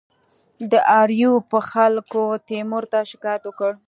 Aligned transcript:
د 0.71 0.73
آریوب 1.01 1.49
خلکو 1.71 2.23
تیمور 2.47 2.83
ته 2.91 2.99
شکایت 3.11 3.43
وکړ. 3.45 3.71